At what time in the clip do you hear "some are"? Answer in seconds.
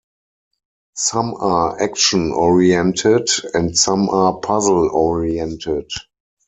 0.95-1.79, 3.77-4.39